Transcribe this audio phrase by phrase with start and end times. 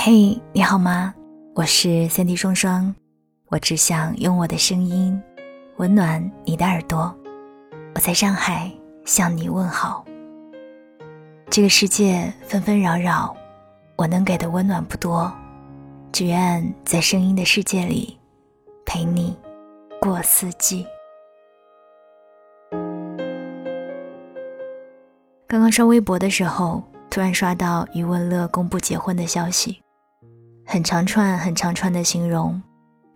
[0.00, 1.12] 嘿，你好吗？
[1.56, 2.94] 我是三 D 双双，
[3.48, 5.20] 我只想用我的声音
[5.78, 7.12] 温暖你的耳朵。
[7.96, 8.70] 我在上海
[9.04, 10.04] 向你问好。
[11.50, 13.36] 这个世界纷纷扰扰，
[13.96, 15.30] 我能给的温暖不多，
[16.12, 18.16] 只愿在声音的世界里
[18.86, 19.36] 陪你
[20.00, 20.86] 过四季。
[25.48, 29.82] 刚刚刷微博的时候，突然刷到余文乐公布结婚的消息。
[30.70, 32.62] 很长串、很长串的形容，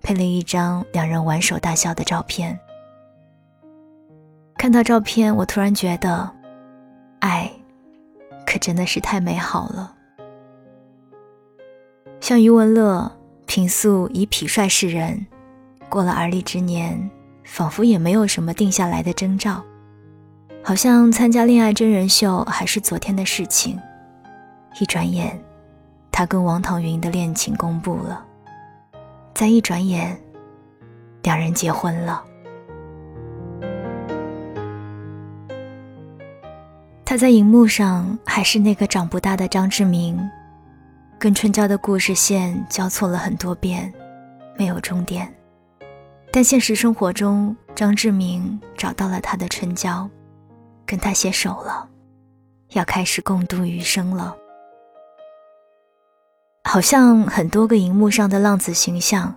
[0.00, 2.58] 配了一张两人挽手大笑的照片。
[4.56, 6.30] 看到照片，我突然觉得，
[7.20, 7.52] 爱，
[8.46, 9.94] 可真的是太美好了。
[12.22, 13.12] 像余文乐
[13.44, 15.26] 平素以痞帅示人，
[15.90, 17.10] 过了而立之年，
[17.44, 19.62] 仿佛也没有什么定下来的征兆，
[20.64, 23.78] 好像参加恋爱真人秀还是昨天的事情。
[24.80, 25.38] 一转眼。
[26.12, 28.22] 他跟王棠云的恋情公布了，
[29.34, 30.16] 在一转眼，
[31.22, 32.22] 两人结婚了。
[37.04, 40.20] 他在荧幕上还是那个长不大的张志明，
[41.18, 43.92] 跟春娇的故事线交错了很多遍，
[44.56, 45.32] 没有终点。
[46.30, 50.08] 但现实生活中，张志明找到了他的春娇，
[50.86, 51.88] 跟他携手了，
[52.70, 54.36] 要开始共度余生了。
[56.72, 59.34] 好像很多个荧幕上的浪子形象，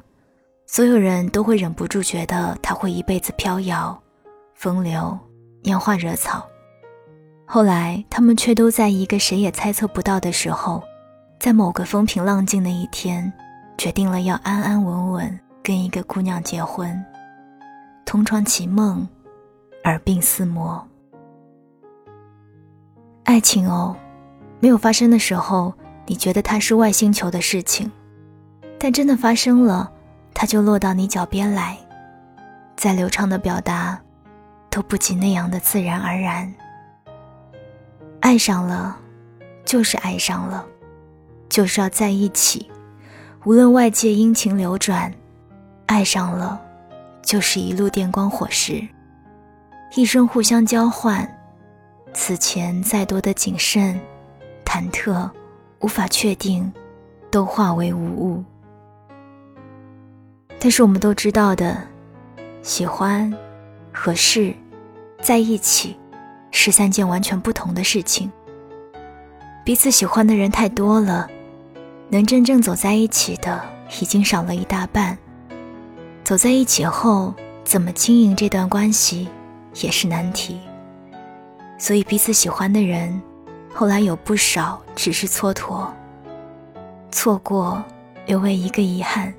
[0.67, 4.01] 所有人都会忍不住觉得他会一辈子飘摇、
[4.53, 5.19] 风流、
[5.61, 6.47] 拈花惹草。
[7.45, 10.81] 后来，他们却都在一个谁也猜测不到的时候，
[11.37, 13.29] 在某个风平浪静的一天，
[13.77, 17.03] 决定了要安安稳稳跟一个姑娘结婚，
[18.05, 19.05] 同床齐梦，
[19.83, 20.81] 耳鬓厮磨。
[23.25, 23.93] 爱情哦，
[24.61, 25.73] 没有发生的时候。
[26.05, 27.91] 你觉得它是外星球的事情，
[28.77, 29.91] 但真的发生了，
[30.33, 31.77] 它就落到你脚边来，
[32.75, 33.99] 再流畅的表达，
[34.69, 36.53] 都不及那样的自然而然。
[38.19, 38.97] 爱上了，
[39.65, 40.65] 就是爱上了，
[41.49, 42.69] 就是要在一起，
[43.43, 45.11] 无论外界阴晴流转，
[45.87, 46.61] 爱上了，
[47.23, 48.87] 就是一路电光火石，
[49.95, 51.27] 一生互相交换，
[52.13, 53.99] 此前再多的谨慎、
[54.63, 55.29] 忐忑。
[55.85, 56.73] 无法确定，
[57.29, 58.43] 都化为无物。
[60.59, 61.77] 但是我们都知道的，
[62.63, 63.31] 喜欢、
[63.93, 64.51] 合适、
[65.21, 65.95] 在一起，
[66.49, 68.31] 是三件完全不同的事情。
[69.63, 71.29] 彼此喜欢的人太多了，
[72.09, 73.61] 能真正走在一起的
[74.01, 75.15] 已经少了一大半。
[76.23, 77.31] 走在一起后，
[77.63, 79.29] 怎么经营这段关系，
[79.75, 80.59] 也是难题。
[81.77, 83.21] 所以彼此喜欢的人。
[83.77, 85.91] 后来有不少只是蹉跎，
[87.11, 87.83] 错过，
[88.25, 89.33] 留为一个遗憾。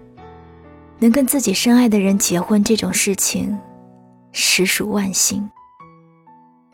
[0.99, 3.59] 能跟自己深爱的人结婚这种事情，
[4.33, 5.49] 实属万幸。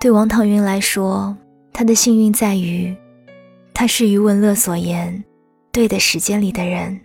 [0.00, 1.36] 对王棠云来说，
[1.72, 2.92] 他的幸运在于，
[3.72, 5.22] 他是余文乐所言，
[5.70, 7.00] 对的时间里的人。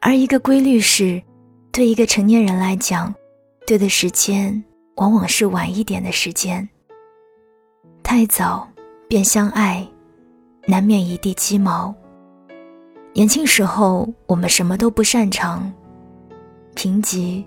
[0.00, 1.22] 而一个规律是，
[1.70, 3.14] 对一个成年人来讲，
[3.66, 4.64] 对的时间
[4.96, 6.66] 往往是晚一点的时间。
[8.02, 8.66] 太早。
[9.12, 9.86] 便相爱，
[10.66, 11.94] 难免一地鸡毛。
[13.12, 15.70] 年轻时候，我们什么都不擅长，
[16.74, 17.44] 贫瘠、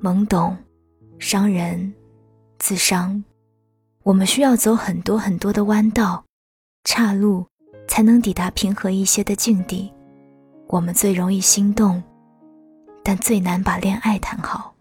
[0.00, 0.56] 懵懂、
[1.18, 1.92] 伤人、
[2.58, 3.22] 自伤。
[4.02, 6.24] 我们需要走很多很多的弯道、
[6.84, 7.44] 岔路，
[7.86, 9.92] 才能抵达平和一些的境地。
[10.68, 12.02] 我们最容易心动，
[13.02, 14.74] 但最难把恋爱谈好。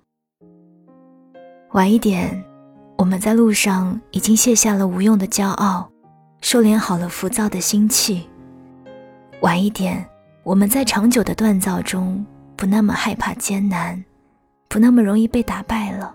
[1.73, 2.41] 晚一点，
[2.97, 5.89] 我们在路上已经卸下了无用的骄傲。
[6.43, 8.29] 收敛好了浮躁的心气。
[9.43, 10.05] 晚一点，
[10.43, 12.23] 我们在长久的锻造中
[12.57, 14.03] 不那么害怕艰难，
[14.67, 16.13] 不那么容易被打败了。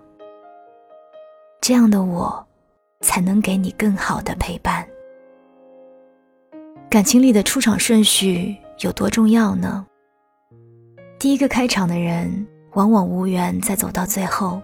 [1.63, 2.47] 这样的我，
[3.01, 4.87] 才能给你更好的陪伴。
[6.91, 9.87] 感情里的出场顺序有多重要呢？
[11.19, 14.61] 第一个开场的人，往往无缘再走到最后。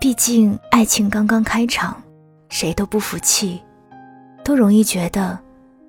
[0.00, 2.00] 毕竟爱情刚刚开场，
[2.48, 3.60] 谁都不服气。
[4.48, 5.38] 都容易觉得，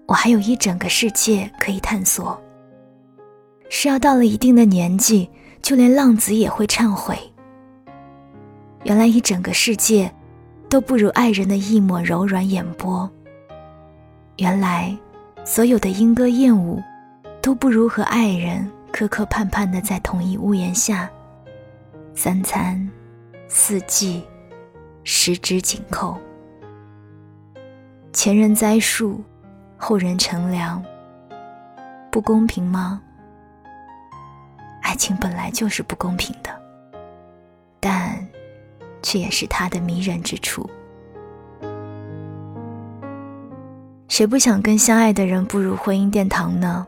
[0.05, 2.37] 我还有一整个世界可以探索。
[3.69, 5.29] 是要到了一定的年纪，
[5.61, 7.17] 就连浪子也会忏悔。
[8.83, 10.13] 原来一整个世界，
[10.67, 13.09] 都不如爱人的一抹柔软眼波。
[14.39, 14.93] 原来，
[15.45, 16.83] 所有的莺歌燕舞，
[17.41, 21.09] 都不如和爱人磕磕绊绊的在同一屋檐下，
[22.13, 22.89] 三餐，
[23.47, 24.21] 四季，
[25.05, 26.17] 十指紧扣。
[28.11, 29.23] 前人栽树，
[29.77, 30.83] 后人乘凉。
[32.11, 32.99] 不公平吗？
[34.81, 36.49] 爱情本来就是不公平的，
[37.79, 38.27] 但
[39.03, 40.67] 却也是它的迷人之处。
[44.07, 46.87] 谁不想跟相爱的人步入婚姻殿堂呢？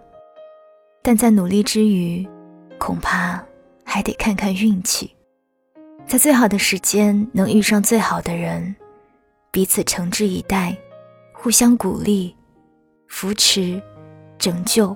[1.04, 2.28] 但在努力之余，
[2.80, 3.42] 恐怕
[3.86, 5.16] 还得看看运气，
[6.08, 8.76] 在最好的时间能遇上最好的人，
[9.52, 10.76] 彼此诚挚以待，
[11.44, 12.36] 互相鼓励、
[13.08, 13.82] 扶持、
[14.38, 14.96] 拯救，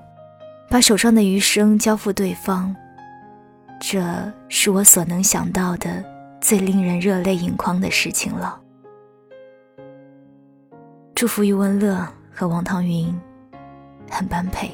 [0.70, 2.74] 把手上的余生交付对方。
[3.82, 6.06] 这是我所能想到的
[6.40, 8.62] 最令人热泪盈眶的事情了。
[11.16, 13.12] 祝福余文乐和王棠云
[14.08, 14.70] 很般配，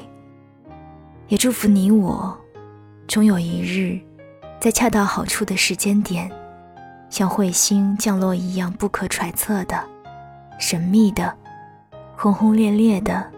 [1.28, 2.38] 也祝福你我，
[3.08, 3.98] 终有一日，
[4.60, 6.30] 在恰到好处的时间点，
[7.08, 9.82] 像彗星降落一样不可揣测的、
[10.58, 11.34] 神秘的、
[12.22, 13.28] 轰轰烈烈的，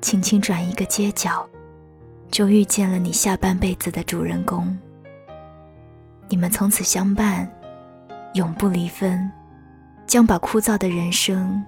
[0.00, 1.46] 轻轻转一个街角。
[2.30, 4.74] 就遇见了你下半辈子的主人公。
[6.26, 7.46] 你们从此相伴，
[8.32, 9.30] 永不离分，
[10.06, 11.62] 将把枯燥的人生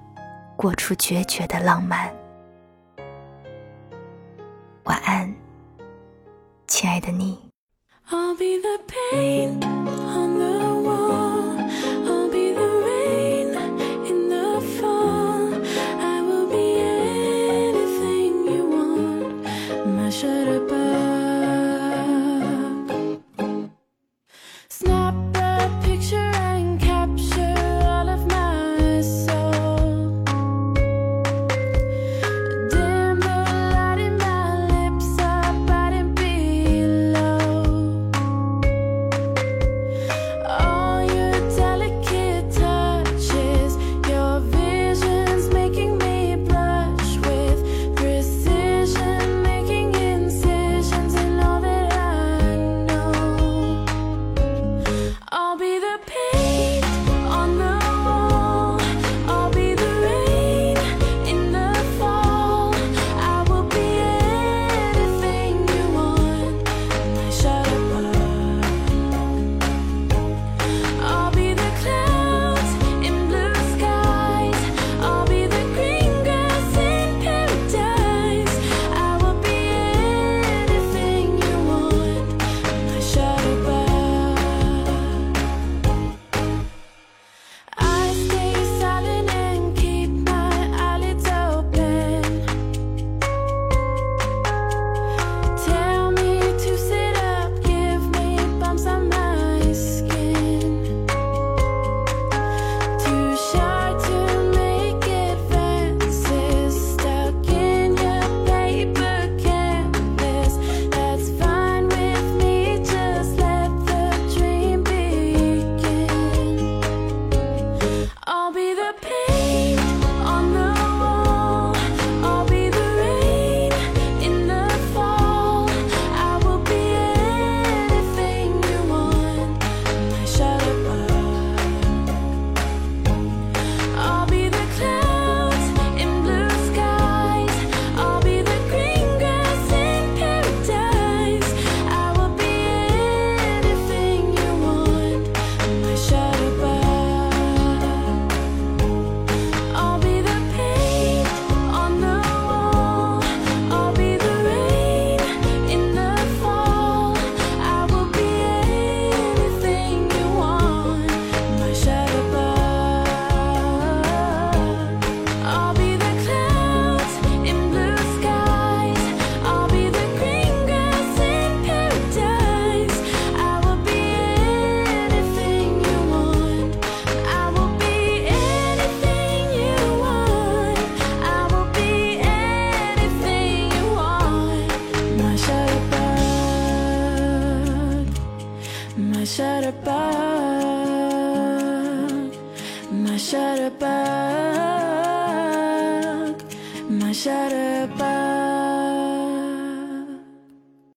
[0.56, 2.10] 过出决绝的浪漫。
[4.84, 5.30] 晚安，
[6.66, 7.38] 亲爱的你。